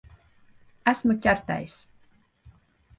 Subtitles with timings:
[0.93, 1.79] Esmu ķertais.